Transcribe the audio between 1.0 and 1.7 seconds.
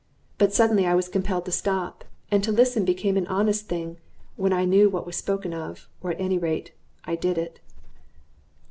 compelled to